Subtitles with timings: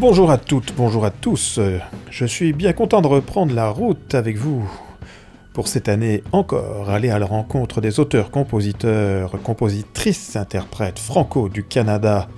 [0.00, 1.58] Bonjour à toutes, bonjour à tous.
[2.08, 4.64] Je suis bien content de reprendre la route avec vous
[5.52, 11.64] pour cette année encore, aller à la rencontre des auteurs, compositeurs, compositrices, interprètes franco du
[11.64, 12.28] Canada,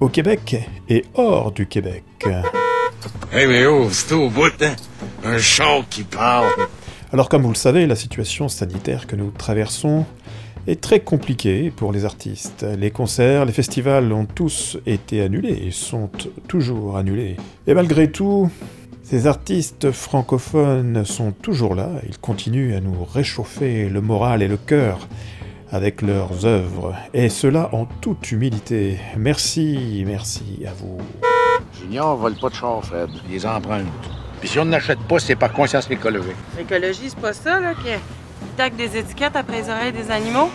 [0.00, 0.56] au Québec
[0.88, 2.02] et hors du Québec.
[3.32, 4.74] Hey mais oh, c'est au bout, hein?
[5.24, 6.48] Un chant qui parle.
[7.12, 10.04] Alors comme vous le savez, la situation sanitaire que nous traversons
[10.66, 12.66] est très compliquée pour les artistes.
[12.78, 16.10] Les concerts, les festivals ont tous été annulés et sont
[16.46, 17.36] toujours annulés.
[17.66, 18.50] Et malgré tout,
[19.02, 24.58] ces artistes francophones sont toujours là, ils continuent à nous réchauffer le moral et le
[24.58, 25.08] cœur
[25.70, 28.98] avec leurs œuvres, et cela en toute humilité.
[29.16, 30.98] Merci, merci à vous.
[31.78, 33.10] Junior vole pas de char, Fred.
[33.28, 33.86] Il les emprunte.
[34.40, 36.36] Puis si on n'achète pas, c'est par conscience écologique.
[36.56, 37.72] L'écologie, c'est pas ça, là,
[38.38, 40.48] qui tac des étiquettes après les oreilles des animaux?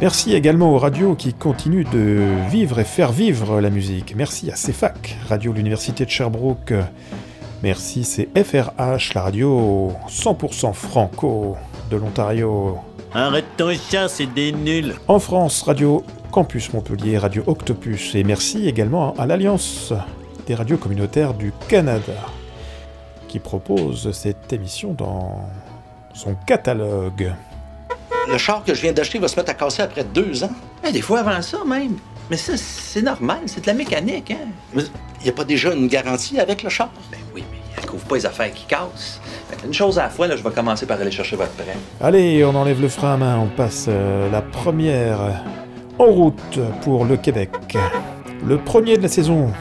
[0.00, 2.20] Merci également aux radios qui continuent de
[2.50, 4.14] vivre et faire vivre la musique.
[4.16, 6.74] Merci à CEFAC, Radio de l'Université de Sherbrooke.
[7.62, 11.56] Merci, c'est FRH, la radio 100% franco
[11.90, 12.78] de l'Ontario.
[13.14, 14.94] Arrête ton chat, c'est des nuls.
[15.08, 18.14] En France, Radio Campus Montpellier, Radio Octopus.
[18.14, 19.92] Et merci également à l'Alliance
[20.46, 22.12] des radios communautaires du Canada
[23.28, 25.48] qui propose cette émission dans
[26.14, 27.34] son catalogue.
[28.30, 30.52] Le char que je viens d'acheter va se mettre à casser après deux ans.
[30.86, 31.96] Eh, des fois avant ça même.
[32.30, 34.48] Mais ça, c'est normal, c'est de la mécanique, hein?
[34.74, 36.88] Il n'y a pas déjà une garantie avec le char?
[37.10, 39.20] Ben oui, mais elle couvre pas les affaires qui cassent.
[39.62, 41.76] Une chose à la fois, là, je vais commencer par aller chercher votre prêt.
[42.00, 45.42] Allez, on enlève le frein à main, on passe euh, la première
[45.98, 47.50] en route pour le Québec.
[48.46, 49.52] Le premier de la saison,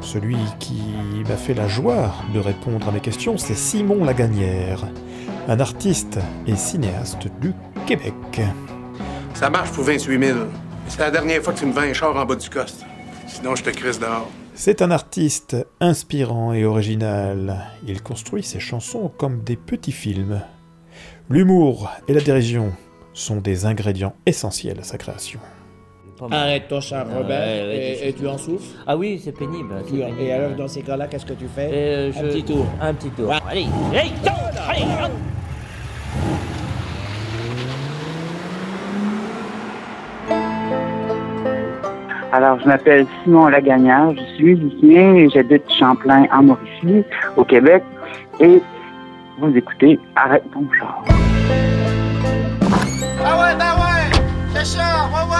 [0.00, 0.82] celui qui
[1.28, 4.80] m'a fait la joie de répondre à mes questions, c'est Simon Lagagnère,
[5.48, 7.52] un artiste et cinéaste du
[7.86, 8.14] Québec.
[9.34, 10.38] Ça marche pour 28 000.
[10.88, 12.84] C'est la dernière fois que tu me vends un char en bas du coste.
[13.26, 14.28] Sinon, je te crisse dehors.
[14.54, 17.66] C'est un artiste inspirant et original.
[17.86, 20.40] Il construit ses chansons comme des petits films.
[21.28, 22.72] L'humour et la dérision
[23.12, 25.40] sont des ingrédients essentiels à sa création.
[26.30, 28.64] Arrête ton char, Robert, ouais, ouais, et, tu en souffles.
[28.86, 29.74] Ah oui, c'est pénible.
[29.86, 30.18] Tu- pénible.
[30.18, 31.68] Et alors, dans ces cas-là, qu'est-ce que tu fais?
[31.70, 32.66] Euh, Un petit tour.
[32.80, 33.28] Un petit tour.
[33.28, 33.36] Ouais.
[33.46, 34.12] Allez, allez.
[42.32, 47.02] Alors, je m'appelle Simon Lagagnère, je suis musicien et j'habite Champlain en Mauricie,
[47.36, 47.82] au Québec.
[48.40, 48.60] Et
[49.38, 51.02] vous écoutez Arrête ton char.
[53.24, 54.64] Ah ouais, ben ouais!
[54.64, 55.35] Ça, ouais, ouais!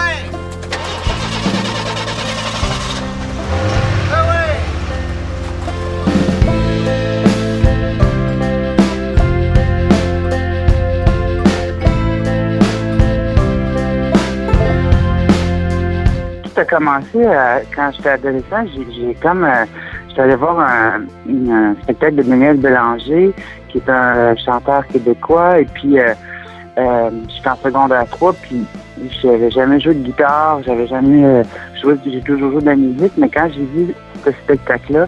[16.59, 18.65] A commencé euh, quand j'étais adolescent.
[18.95, 19.43] J'ai comme.
[19.43, 19.65] euh,
[20.09, 23.33] j'étais allé voir un, un spectacle de Daniel Bélanger,
[23.69, 25.59] qui est un chanteur québécois.
[25.59, 26.13] Et puis, euh,
[26.77, 28.65] euh, j'étais en secondaire 3, puis
[29.21, 31.43] j'avais jamais joué de guitare, j'avais jamais euh,
[31.81, 35.07] joué, j'ai toujours joué de la musique, mais quand j'ai vu ce spectacle-là,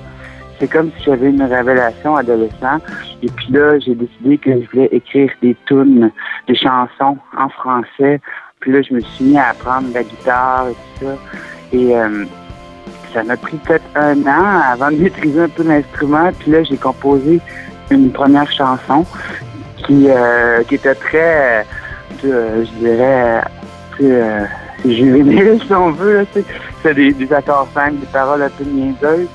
[0.59, 2.79] c'est comme si j'avais une révélation adolescent.
[3.23, 6.11] Et puis là, j'ai décidé que je voulais écrire des tunes,
[6.47, 8.19] des chansons en français.
[8.59, 11.15] Puis là, je me suis mis à apprendre la guitare et tout ça.
[11.71, 12.25] Et euh,
[13.13, 16.31] ça m'a pris peut-être un an avant de maîtriser un peu l'instrument.
[16.39, 17.39] Puis là, j'ai composé
[17.89, 19.05] une première chanson
[19.77, 21.65] qui, euh, qui était très,
[22.25, 23.43] euh, je dirais,
[24.01, 24.45] euh,
[24.85, 26.25] juvénile, si on veut.
[26.83, 29.27] C'est des, des accords simples, des paroles un peu niaiseuses.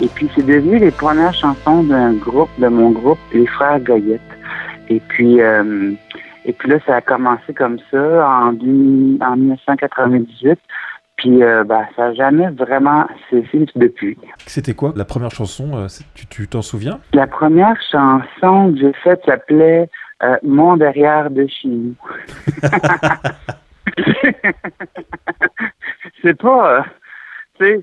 [0.00, 4.20] Et puis, c'est devenu les premières chansons d'un groupe, de mon groupe, les Frères Goyette.
[4.88, 5.92] Et puis, euh,
[6.44, 10.58] et puis là, ça a commencé comme ça en, deux- en 1998.
[11.16, 14.16] Puis, euh, ben, ça n'a jamais vraiment cessé depuis.
[14.46, 15.86] C'était quoi la première chanson euh,
[16.30, 16.98] Tu t'en souviens?
[17.12, 19.90] La première chanson que j'ai faite s'appelait
[20.22, 21.94] euh, Mon derrière de chez nous.
[26.22, 26.82] c'est pas, euh,
[27.58, 27.80] tu sais,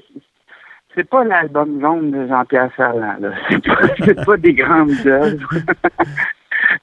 [0.95, 3.17] c'est pas l'album jaune de Jean-Pierre Ferland.
[3.19, 3.29] là.
[3.49, 5.49] C'est pas, c'est pas des grandes œuvres.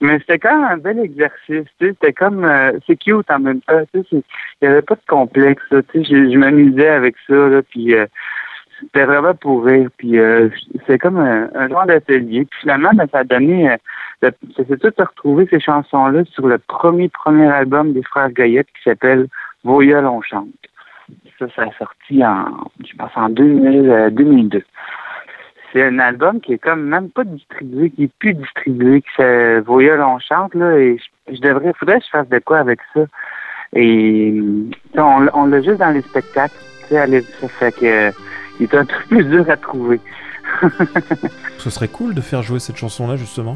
[0.01, 1.37] Mais c'était quand même un bel exercice.
[1.49, 1.93] tu sais.
[1.93, 3.83] C'était comme, euh, c'est cute en même temps.
[3.93, 4.23] tu sais, Il
[4.63, 5.63] n'y avait pas de complexe.
[5.71, 6.05] tu sais.
[6.05, 7.35] Je, m'amusais avec ça.
[7.35, 8.07] Là, puis euh,
[8.81, 9.89] c'était vraiment pour rire.
[9.97, 10.49] Puis euh,
[10.87, 12.45] c'est comme un, un genre d'atelier.
[12.45, 13.77] Puis finalement, ben, ça a donné, euh,
[14.57, 18.83] ça s'est tout retrouvé ces chansons-là sur le premier premier album des Frères Goyette qui
[18.85, 19.29] s'appelle
[19.65, 20.49] Voyelle on chante.
[21.39, 24.63] Ça, ça a sorti en, je pense, en 2000, euh, 2002.
[25.75, 29.61] C'est un album qui est comme même pas distribué, qui est plus distribué, que c'est
[29.61, 30.97] Voyelle on chante, là, et
[31.29, 33.01] je, je devrais, faudrait que je fasse de quoi avec ça.
[33.75, 34.41] Et,
[34.97, 36.55] on, on l'a juste dans les spectacles,
[36.89, 38.13] tu sais, ça fait que,
[38.61, 40.01] il est un peu plus dur à trouver.
[41.59, 43.55] Ce serait cool de faire jouer cette chanson-là, justement.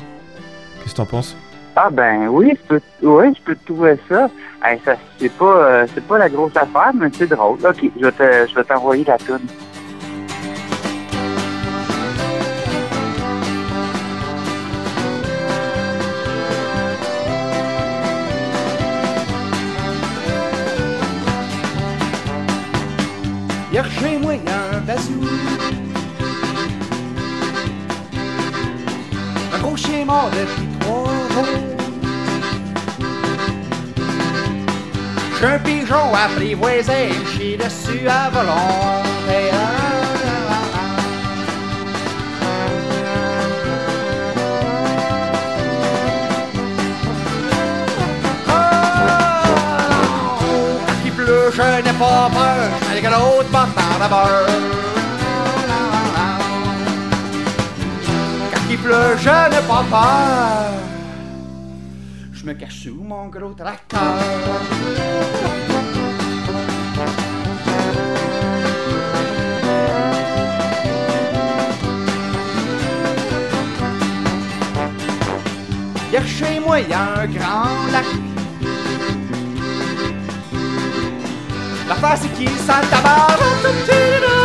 [0.83, 1.37] Qu'est-ce que t'en penses?
[1.77, 4.29] Ah ben oui, je peux, oui, je peux trouver ça.
[4.65, 7.59] Hey, ça c'est pas, euh, c'est pas la grosse affaire, mais c'est drôle.
[7.65, 9.39] Ok, je vais te- je vais t'envoyer la tune.
[30.33, 31.09] Jours.
[35.35, 39.51] J'suis un pigeon apprivoisé, j'suis dessus à volonté.
[48.47, 48.65] Quand
[51.05, 54.09] il pleut, je n'ai pas peur, avec l'autre bâtard.
[54.11, 54.88] Quand
[58.85, 60.73] il je n'ai pas peur.
[62.33, 63.99] Je me cache sous mon gros tracteur.
[76.11, 78.07] Hier chez moi, y a un grand lac.
[81.89, 82.87] La face qui sent
[84.23, 84.38] le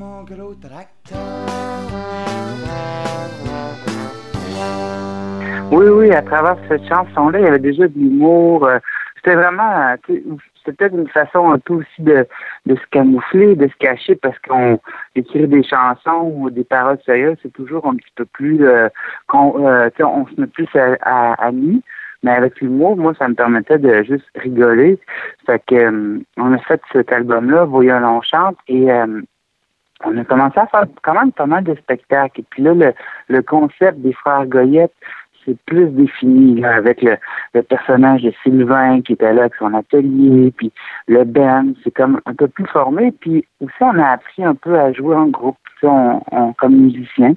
[0.00, 1.18] mon gros tracteur.
[5.70, 8.66] Oui, oui, à travers cette chanson-là, il y avait déjà de l'humour.
[8.66, 8.78] euh,
[9.16, 12.26] C'était vraiment, euh, c'était peut-être une façon un peu aussi de,
[12.66, 14.80] se camoufler, de se cacher, parce qu'on
[15.14, 18.88] écrit des chansons ou des paroles sérieuses, c'est toujours un petit peu plus, euh,
[19.28, 21.80] qu'on, euh, sais, on se met plus à, à, à nu.
[22.22, 24.98] Mais avec l'humour, moi, ça me permettait de juste rigoler.
[25.46, 29.20] Fait que, euh, on a fait cet album-là, Voyons l'on chante, et euh,
[30.04, 32.40] on a commencé à faire quand même pas mal de spectacles.
[32.40, 32.92] Et puis là, le,
[33.28, 34.92] le concept des frères Goyette,
[35.46, 37.16] c'est plus défini là, avec le,
[37.54, 40.70] le personnage de Sylvain qui était là avec son atelier, puis
[41.08, 43.12] le Ben, c'est comme un peu plus formé.
[43.20, 47.32] Puis aussi, on a appris un peu à jouer en groupe, on, on- comme musicien.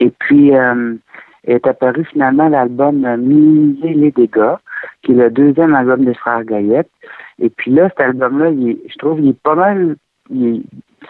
[0.00, 0.94] Et puis, euh,
[1.46, 4.56] est apparu finalement l'album Minimiser les dégâts,
[5.02, 6.90] qui est le deuxième album des frères Goyette.
[7.38, 9.96] Et puis là, cet album-là, je trouve il est pas mal,
[10.30, 10.64] il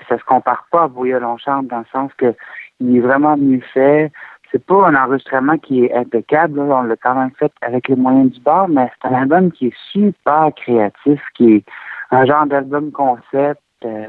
[0.09, 2.35] ça se compare pas à Voyons l'on chante dans le sens que
[2.81, 4.13] il est vraiment mieux fait.
[4.53, 6.81] C'est pas un enregistrement qui est impeccable, là.
[6.81, 9.69] on l'a quand même fait avec les moyens du bord, mais c'est un album qui
[9.69, 11.65] est super créatif, qui est
[12.11, 13.61] un genre d'album concept.
[13.85, 14.07] euh,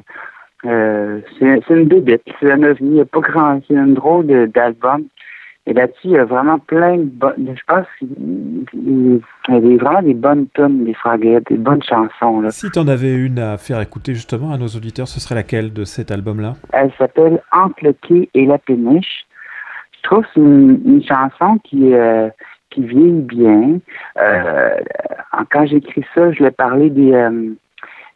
[0.66, 4.26] euh, c'est une bébête, c'est un ovni, il n'y a pas grand, c'est une drôle
[4.48, 5.06] d'album.
[5.70, 8.08] Et là-dessus, il y a vraiment plein de bonnes, je pense qu'il
[8.74, 9.20] il
[9.50, 12.52] y a vraiment des bonnes tonnes, des frères des bonnes chansons, là.
[12.52, 15.84] Si t'en avais une à faire écouter justement à nos auditeurs, ce serait laquelle de
[15.84, 16.54] cet album-là?
[16.72, 19.26] Elle s'appelle Entre le quai et la péniche.
[19.98, 22.30] Je trouve que c'est une, une chanson qui, euh,
[22.70, 23.80] qui vieillit bien.
[24.22, 24.76] Euh,
[25.52, 27.50] quand j'écris ça, je l'ai parlé des, euh,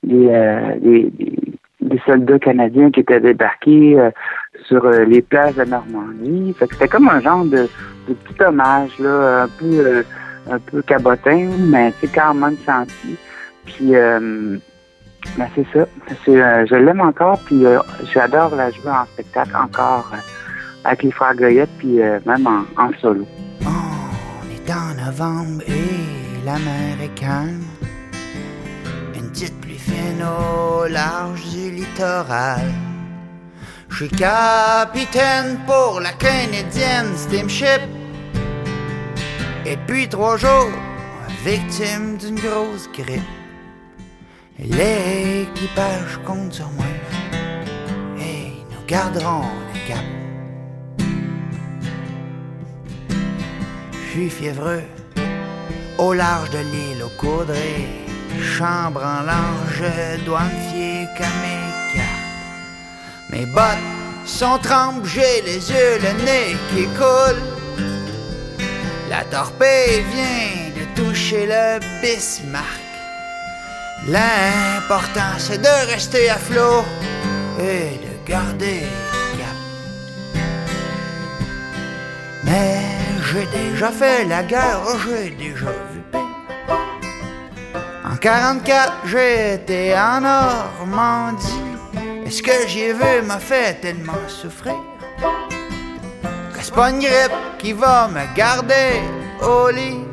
[0.03, 1.37] des, euh, des, des-
[1.81, 4.11] des soldats canadiens qui étaient débarqués euh,
[4.67, 6.55] sur euh, les plages de Normandie.
[6.59, 7.67] C'était comme un genre de,
[8.07, 10.03] petit hommage, là, un peu, euh,
[10.49, 13.17] un peu cabotin, mais c'est quand même senti.
[13.65, 15.87] Puis, ben, c'est ça.
[16.25, 17.63] Je l'aime encore, puis
[18.11, 20.11] j'adore la jouer en spectacle encore
[20.83, 23.25] avec les frères Goyette, puis même en, solo.
[23.61, 26.55] On est en novembre et la.
[29.33, 32.69] Petite pluie fine au large du littoral.
[33.87, 37.81] Je suis capitaine pour la canadienne steamship.
[39.65, 40.71] Et depuis trois jours,
[41.45, 43.21] victime d'une grosse grippe.
[44.59, 46.85] L'équipage compte sur moi.
[48.19, 50.05] Et nous garderons le cap.
[53.93, 54.83] Je suis fiévreux
[55.97, 58.10] au large de l'île au Coudray.
[58.39, 59.83] Chambre en large,
[60.17, 63.31] je dois me fier qu'à mes cartes.
[63.31, 63.87] Mes bottes
[64.25, 67.41] sont trempes, j'ai les yeux, le nez qui coule.
[69.09, 72.65] La torpille vient de toucher le Bismarck.
[74.07, 76.83] L'important c'est de rester à flot
[77.59, 78.81] et de garder
[79.13, 79.57] le cap.
[82.43, 82.79] Mais
[83.31, 85.71] j'ai déjà fait la guerre, j'ai déjà
[88.21, 91.47] 44, j'étais en Normandie.
[92.23, 94.75] Est-ce que j'ai vu m'a fait tellement souffrir?
[96.53, 99.01] Que c'est pas une grippe qui va me garder
[99.41, 100.10] au lit?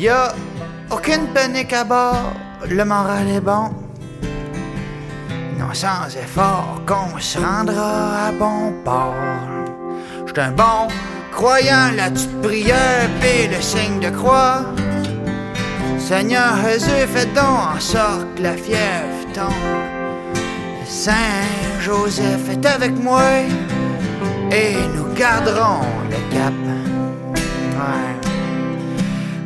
[0.00, 0.32] Y a
[0.90, 2.32] aucune panique à bord,
[2.66, 3.68] le moral est bon.
[5.58, 9.14] Non, sans effort qu'on se rendra à bon port.
[10.24, 10.88] J'suis un bon
[11.32, 14.62] croyant, la petite prière pis le signe de croix.
[15.98, 19.52] Seigneur Jésus, fais donc en sorte que la fièvre tombe.
[20.86, 21.44] Saint
[21.78, 23.20] Joseph est avec moi
[24.50, 26.69] et nous garderons le cap.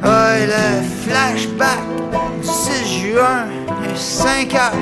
[0.06, 1.80] Oh, le flashback
[2.42, 3.46] du 6 juin,
[3.94, 4.72] 5 heures,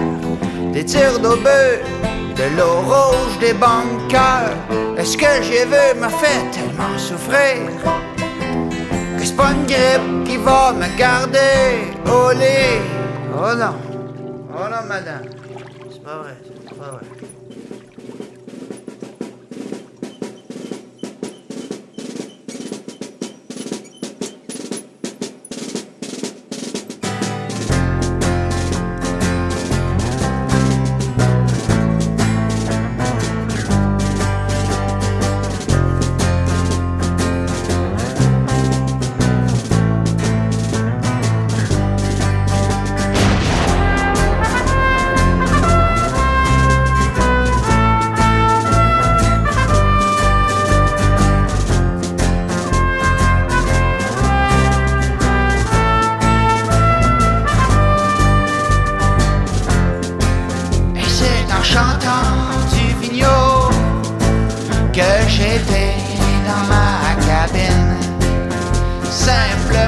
[0.73, 1.79] des tirs d'obus,
[2.37, 4.57] de l'eau rouge des banqueurs.
[4.99, 7.71] Est-ce que j'ai vu m'a fait tellement souffrir?
[9.17, 12.83] Que c'est pas une grippe qui va me garder au lit?
[13.33, 13.76] Oh non,
[14.55, 15.23] oh non, madame,
[15.91, 16.37] c'est pas vrai,
[16.69, 17.07] c'est pas vrai.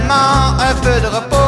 [0.04, 1.43] Simplement un peu de repos,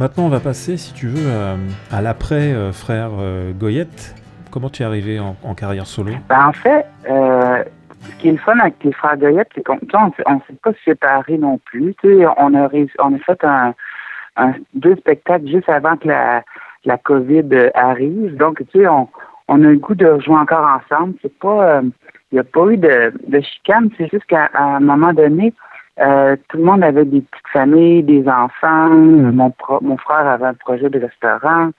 [0.00, 1.56] maintenant, on va passer, si tu veux, à,
[1.94, 4.14] à l'après euh, frère euh, Goyette.
[4.50, 6.12] Comment tu es arrivé en, carrière solo?
[6.28, 7.62] Ben, en fait, euh,
[8.00, 11.36] ce qui est le fun avec les frères Goyette, c'est qu'on on, s'est- pas séparés
[11.36, 11.94] non plus.
[12.38, 13.74] On a on a fait un,
[14.74, 16.42] deux spectacles juste avant que la,
[16.86, 18.36] la COVID euh, arrive.
[18.38, 19.06] Donc, tu sais, on,
[19.48, 21.14] on a le goût de jouer encore ensemble.
[21.44, 21.82] Euh,
[22.32, 23.90] il n'y a pas eu de, de chicane.
[23.98, 25.52] C'est juste qu'à un moment donné,
[25.98, 28.88] euh, tout le monde avait des petites familles, des enfants.
[28.88, 31.70] Mon, pro- mon frère avait un projet de restaurant.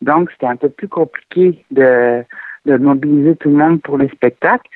[0.00, 2.22] Donc, c'était un peu plus compliqué de,
[2.66, 4.68] de mobiliser tout le monde pour les spectacles.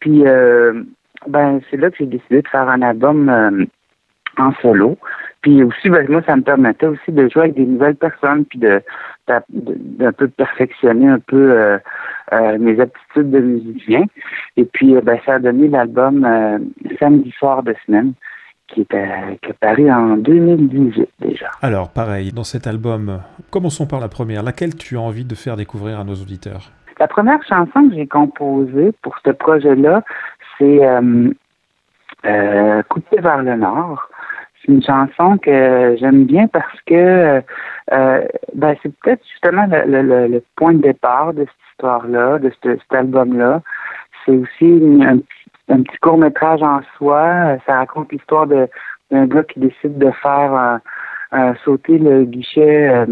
[0.00, 0.82] Puis, euh,
[1.26, 3.64] ben, c'est là que j'ai décidé de faire un album euh,
[4.38, 4.96] en solo.
[5.42, 8.58] Puis aussi, ben, moi, ça me permettait aussi de jouer avec des nouvelles personnes, puis
[8.58, 8.82] de
[9.48, 11.78] d'un peu perfectionner un peu euh,
[12.32, 14.04] euh, mes aptitudes de musicien.
[14.56, 16.58] Et puis, euh, ben, ça a donné l'album euh,
[16.98, 18.14] Samedi soir de semaine,
[18.72, 21.50] qui est, euh, qui est paru en 2018 déjà.
[21.62, 24.42] Alors, pareil, dans cet album, commençons par la première.
[24.42, 26.70] Laquelle tu as envie de faire découvrir à nos auditeurs?
[26.98, 30.02] La première chanson que j'ai composée pour ce projet-là,
[30.58, 31.30] c'est euh,
[32.26, 34.08] euh, Coupé vers le Nord.
[34.64, 37.40] C'est une chanson que j'aime bien parce que
[37.92, 38.20] euh,
[38.54, 42.50] ben, c'est peut-être justement le, le- le- le point de départ de cette histoire-là, de
[42.62, 43.62] ce- cet album-là.
[44.26, 45.39] C'est aussi une- un, petit-
[45.70, 47.58] un petit court-métrage en soi.
[47.66, 50.78] Ça raconte l'histoire d'un gars qui décide de faire euh,
[51.36, 53.06] euh, sauter le guichet euh,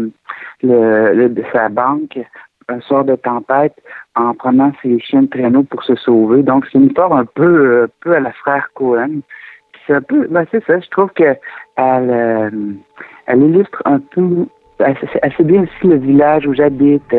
[0.63, 2.19] de sa banque
[2.67, 3.75] un soir de tempête
[4.15, 6.43] en prenant ses chiens de traîneau pour se sauver.
[6.43, 9.21] Donc, c'est une histoire un peu, à la frère Cohen.
[9.87, 11.35] C'est un peu, ben c'est ça, je trouve que
[11.77, 12.69] elle,
[13.25, 14.45] elle illustre un peu
[14.77, 17.15] assez, assez bien aussi le village où j'habite,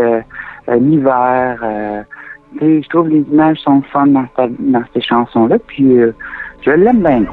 [0.68, 2.04] l'hiver.
[2.58, 6.12] Sais, je trouve les images sont fun dans, dans ces chansons-là, puis euh,
[6.62, 7.24] je l'aime bien.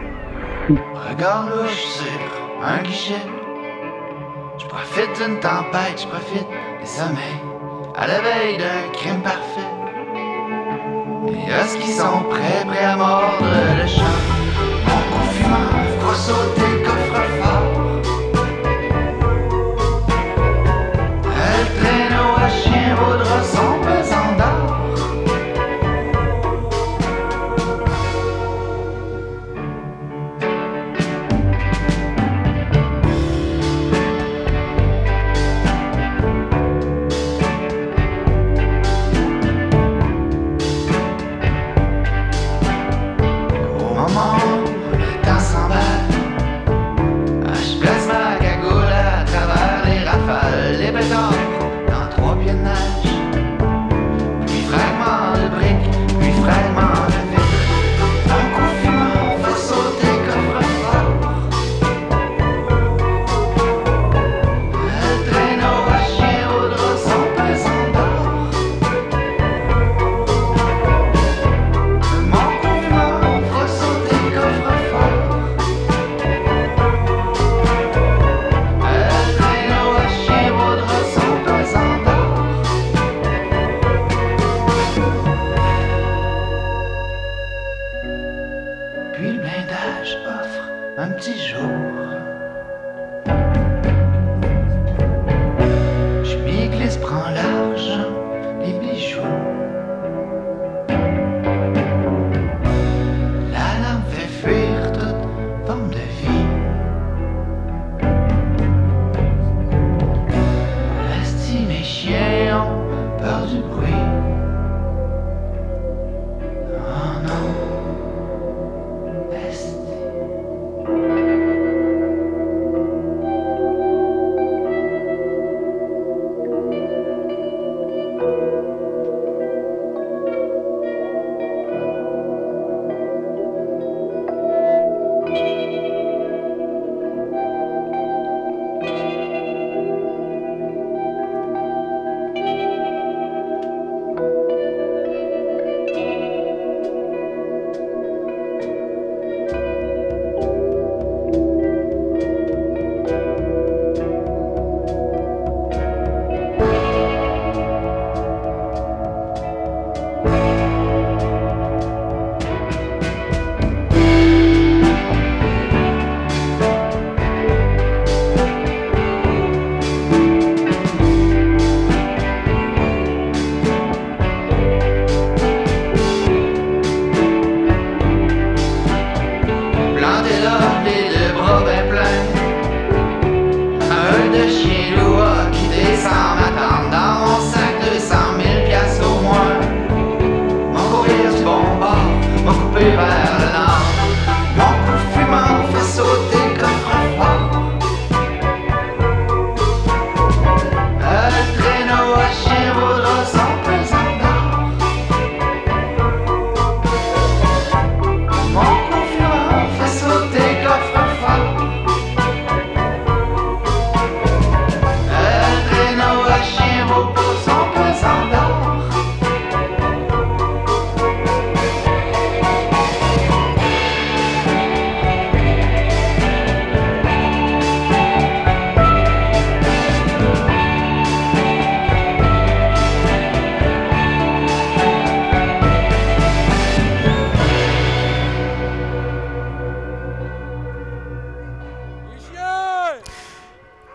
[0.70, 2.06] Regarde louche sur
[2.64, 3.26] un guichet.
[4.58, 6.48] Je Je profite d'une tempête, je profite
[6.80, 7.40] des sommets,
[7.96, 9.62] à la veille d'un crime parfait.
[11.28, 13.46] Et à ce qui sont prêts, prêts à mordre
[13.82, 14.04] le champ.
[14.86, 16.67] Mon fumant, faut sauter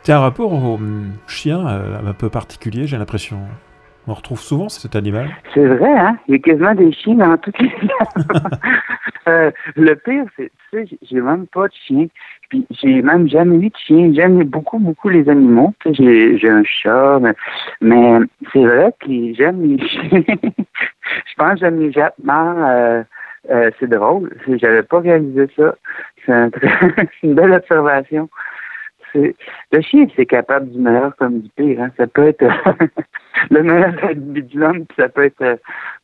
[0.02, 3.38] Tiens, un rapport au hum, chien euh, un peu particulier, j'ai l'impression.
[4.08, 5.28] On retrouve souvent cet animal.
[5.54, 6.18] C'est vrai, hein?
[6.26, 7.70] Il y a quasiment des chiens dans toutes les
[9.28, 12.06] euh, Le pire, c'est, tu sais, j'ai même pas de chien.
[12.48, 14.12] Puis j'ai même jamais eu de chien.
[14.12, 15.72] J'aime beaucoup, beaucoup les animaux.
[15.88, 17.20] J'ai, j'ai un chat,
[17.80, 18.18] mais,
[18.52, 20.24] c'est vrai que j'aime les chiens.
[20.26, 22.56] Je pense que j'aime les jappements.
[22.58, 23.04] Euh,
[23.50, 24.32] euh, c'est drôle.
[24.60, 25.74] J'avais pas réalisé ça.
[26.24, 26.50] C'est, un
[27.22, 28.28] une belle observation.
[29.12, 29.35] C'est-
[29.72, 31.81] Le chien, c'est capable du meilleur comme du pire.
[31.83, 31.90] Hein.
[31.96, 32.42] Ça peut être
[33.51, 35.57] le meilleur ennemi de l'homme, puis ça peut être euh,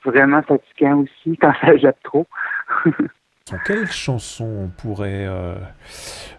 [0.04, 2.26] vraiment fatigant aussi quand ça jappe trop.
[3.64, 5.54] Quelle chanson on pourrait euh,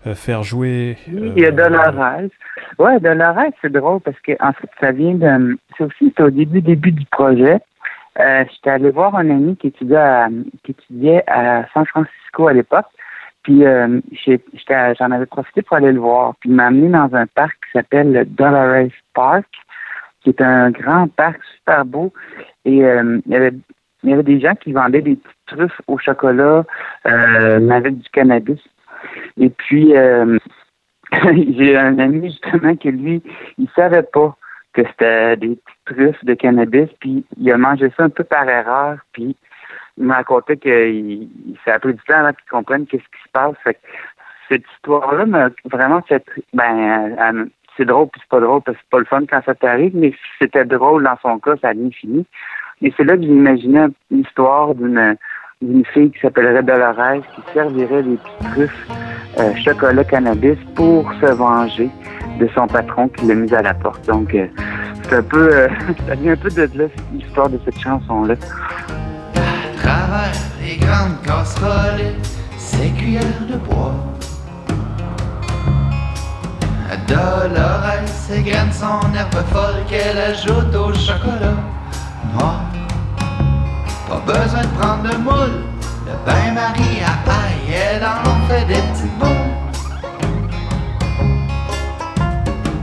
[0.06, 2.30] euh, faire jouer euh, Il y a Dolores.
[2.78, 5.58] Ouais, Dolores, c'est drôle parce que en fait, ça vient de.
[5.78, 7.58] C'est aussi au début, début du projet.
[8.20, 10.28] Euh, J'étais allé voir un ami qui étudiait à,
[10.64, 12.86] qui étudiait à San Francisco à l'époque.
[13.43, 16.36] Puis euh, j'en avais profité pour aller le voir.
[16.39, 19.47] Puis il m'a amené dans un parc qui s'appelle le Dolores Park,
[20.21, 22.13] qui est un grand parc super beau.
[22.65, 23.54] Et euh, il y avait
[24.04, 26.65] il y avait des gens qui vendaient des petites truffes au chocolat
[27.06, 28.62] euh, avec du cannabis.
[29.38, 30.38] Et puis euh,
[31.58, 33.21] j'ai un ami justement que lui,
[33.58, 34.36] il savait pas
[34.73, 38.47] que c'était des petites truffes de cannabis, puis il a mangé ça un peu par
[38.47, 39.36] erreur, puis
[40.00, 43.32] m'a raconté qu'il il, ça a pris du temps avant qu'il comprenne qu'est-ce qui se
[43.32, 43.56] passe.
[44.50, 48.90] Cette histoire-là m'a vraiment fait ben c'est drôle puis c'est pas drôle parce que c'est
[48.90, 51.90] pas le fun quand ça t'arrive, mais c'était drôle dans son cas, ça a bien
[51.92, 52.26] fini.
[52.82, 55.18] Et c'est là que j'imaginais une histoire d'une
[55.62, 58.88] d'une fille qui s'appellerait Dolores qui servirait des petites truffes
[59.40, 61.90] euh, chocolat cannabis pour se venger
[62.40, 64.08] de son patron qui l'a mise à la porte.
[64.08, 64.48] Donc euh,
[65.04, 65.68] c'est un peu euh,
[66.08, 68.36] ça vient un peu de là l'histoire de cette chanson-là.
[68.36, 68.99] À
[70.62, 72.15] les grandes casseroles, et
[72.58, 73.95] ses cuillères de bois.
[77.10, 81.58] Dolores égrène son herbe folle qu'elle ajoute au chocolat
[82.34, 82.62] noir.
[84.08, 85.63] Pas besoin de prendre de moule,
[86.06, 89.30] le bain-marie à paille, elle en fait des petites boules.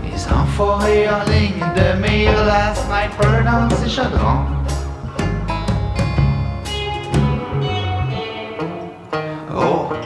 [0.05, 4.56] Les enfoirés en ligne de mire la sniper dans ses chaudrons.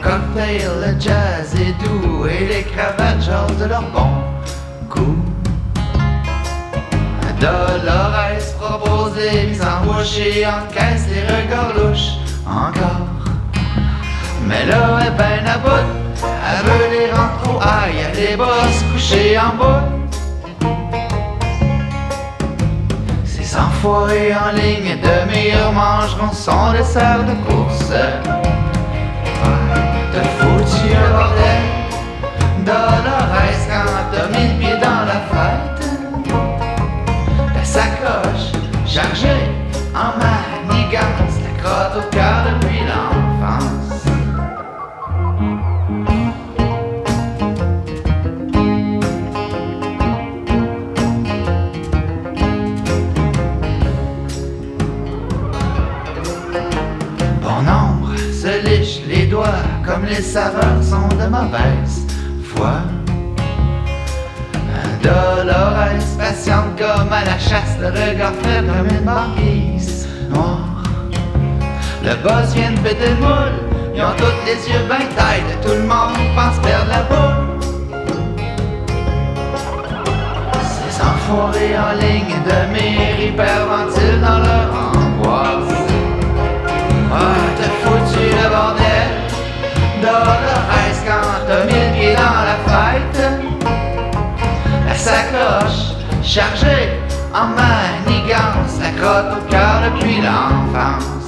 [0.01, 4.09] Cocktail, le jazz est doux et les cravates jasent de leur bon
[4.89, 5.15] coup.
[7.39, 13.07] Dolores propose des mises en bouche et encaisse les regards louches encore.
[14.45, 15.87] Mais là, elle ben à bout,
[16.23, 18.37] elle veut les rendre au aïe, elle les
[18.91, 19.83] couchés en bas.
[23.25, 27.91] Ces enfoirés en ligne de meilleurs mangeront son dessert de course.
[31.11, 33.20] T'as foutu un bordel
[60.11, 62.05] les saveurs sont de mauvaise
[62.43, 62.73] foi.
[65.01, 70.83] Dolores patiente comme à la chasse, le regard fait comme une banquise noire.
[72.03, 73.55] Le boss vient de péter le moule,
[73.95, 77.49] ils ont tous les yeux ben têtes, tout le monde pense perdre la boule.
[80.73, 85.73] Ces enfoirés en ligne de mire hyperventilent dans leur angoisse.
[87.13, 87.17] Ah,
[87.57, 88.80] t'as foutu le bordel
[90.01, 93.19] Dolores quand t'as mis le pied dans la fête.
[94.87, 96.99] La sacoche chargée
[97.33, 101.20] en manigance La crotte au cœur depuis l'enfance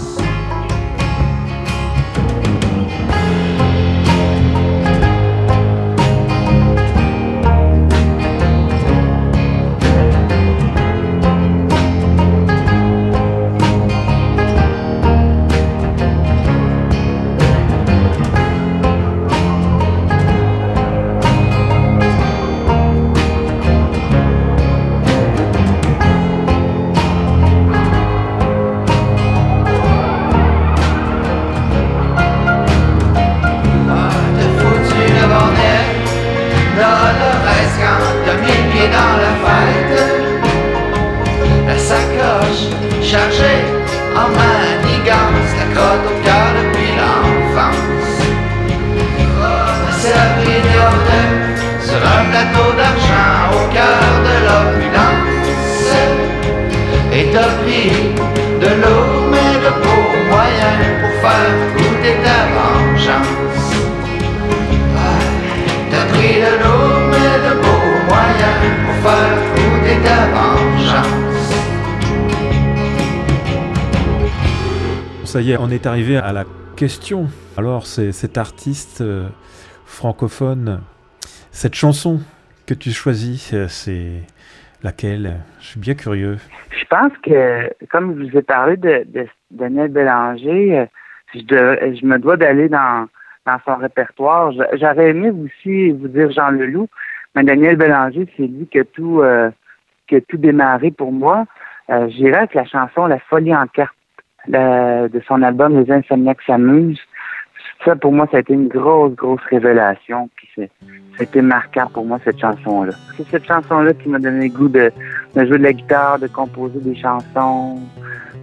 [75.73, 77.27] est, arrivé à la question.
[77.57, 79.27] Alors, c'est cet artiste euh,
[79.85, 80.81] francophone,
[81.51, 82.19] cette chanson
[82.67, 84.21] que tu choisis, euh, c'est
[84.83, 85.41] laquelle?
[85.59, 86.37] Je suis bien curieux.
[86.71, 89.05] Je pense que, comme je vous ai parlé de,
[89.51, 90.85] Daniel Bélanger, euh,
[91.33, 93.07] je, me dois d'aller dans,
[93.65, 94.51] son répertoire.
[94.51, 96.89] J'aurais aimé aussi vous dire Jean Leloup,
[97.35, 99.51] mais Daniel Bélanger, c'est lui qui a tout, a
[100.27, 101.45] tout démarré pour moi.
[101.89, 103.95] Euh, J'irai avec la chanson La folie en carte
[104.47, 106.99] de son album Les Insomniaques s'amusent.
[107.85, 110.29] ça, pour moi, ça a été une grosse, grosse révélation.
[110.35, 110.69] Puis
[111.17, 112.93] c'était marquant pour moi, cette chanson-là.
[113.17, 114.91] C'est cette chanson-là qui m'a donné le goût de,
[115.35, 117.79] de, jouer de la guitare, de composer des chansons,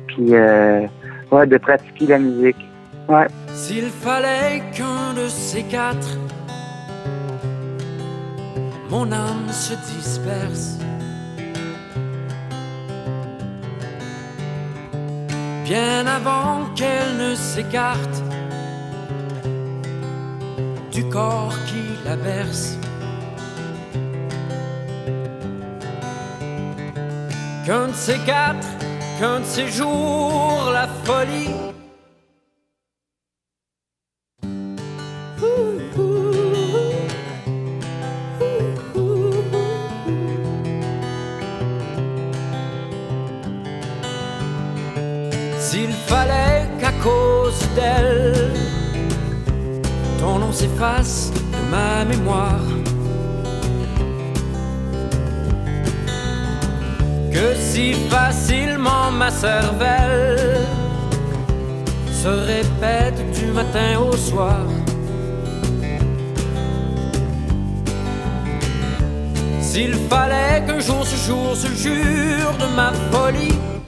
[0.07, 0.87] puis euh,
[1.33, 2.57] ouais, de pratiquer la musique.
[3.09, 3.27] Ouais.
[3.49, 6.17] S'il fallait qu'un de ces quatre,
[8.91, 10.79] mon âme se disperse.
[15.71, 18.25] Bien avant qu'elle ne s'écarte
[20.91, 22.77] du corps qui la berce.
[27.65, 28.67] Qu'un de ces quatre,
[29.21, 31.70] qu'un de ces jours, la folie.
[71.51, 73.80] Jour se jure de ma folie.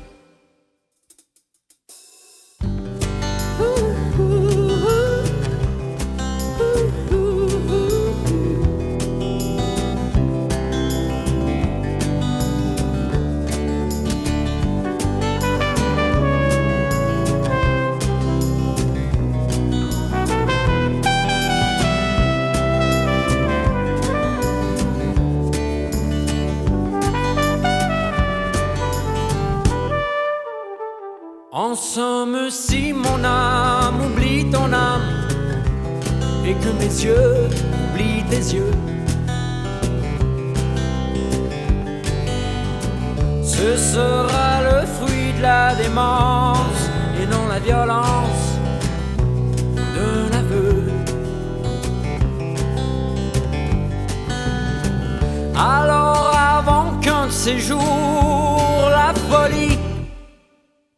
[55.63, 59.79] Alors avant qu'un de ces jours la folie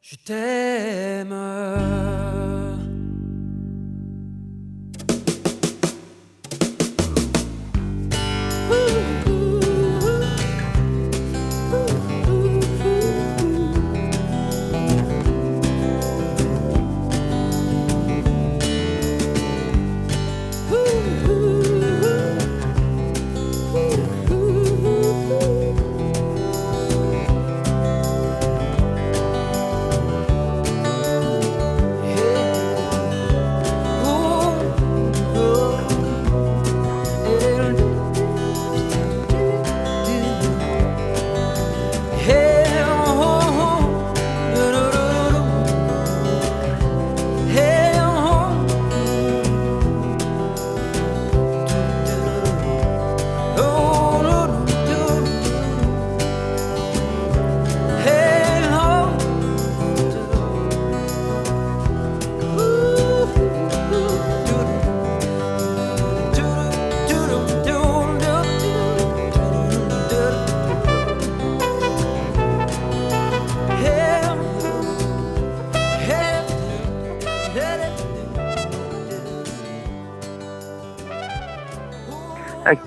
[0.01, 1.35] je t'aime.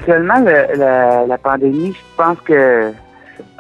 [0.08, 2.94] Actuellement, le- la, pandémie, je pense que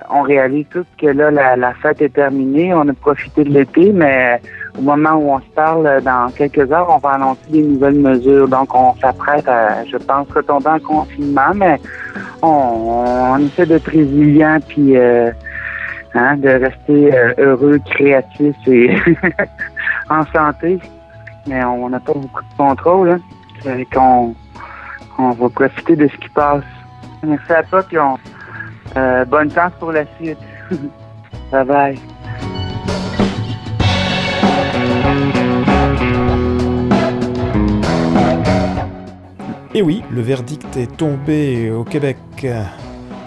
[0.10, 2.74] on réalise tous que là, la, fête est terminée.
[2.74, 4.40] On a profité de l'été, mais
[4.78, 8.48] au moment où on se parle, dans quelques heures, on va annoncer des nouvelles mesures.
[8.48, 11.82] Donc, on s'apprête à, je pense, retomber en confinement, mais
[12.42, 15.30] on, essaie d'être résilient puis euh,
[16.14, 18.96] hein, de rester euh, heureux, créatif et
[20.10, 20.80] en santé.
[21.46, 23.20] Mais on n'a pas beaucoup de contrôle.
[23.66, 23.84] Hein.
[25.18, 26.64] On va profiter de ce qui passe.
[27.24, 27.98] Merci à toi, puis
[28.96, 30.38] euh, bonne chance pour la suite.
[31.52, 32.00] bye bye.
[39.74, 42.18] Et oui, le verdict est tombé au Québec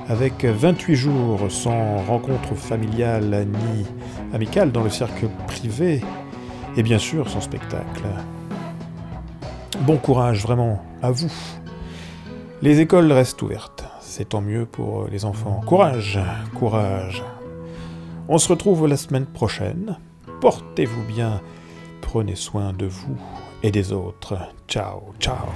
[0.09, 3.87] avec 28 jours sans rencontre familiale ni
[4.35, 6.01] amicale dans le cercle privé
[6.77, 8.03] et bien sûr sans spectacle.
[9.83, 11.31] Bon courage vraiment à vous.
[12.63, 15.63] Les écoles restent ouvertes, c'est tant mieux pour les enfants.
[15.65, 16.21] Courage,
[16.55, 17.23] courage.
[18.29, 19.97] On se retrouve la semaine prochaine.
[20.43, 21.41] Portez-vous bien,
[22.03, 23.17] prenez soin de vous
[23.63, 24.37] et des autres.
[24.69, 25.49] Ciao, ciao.